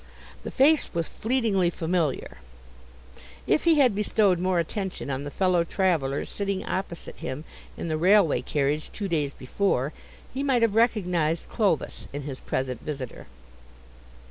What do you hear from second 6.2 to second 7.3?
sitting opposite